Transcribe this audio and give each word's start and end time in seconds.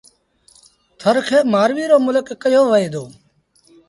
ٿر 0.99 1.15
کي 1.27 1.37
مآرويٚ 1.53 1.89
رو 1.91 1.97
ملڪ 2.07 2.27
ڪهيو 2.41 2.61
وهي 2.71 2.87
دو۔ 2.93 3.03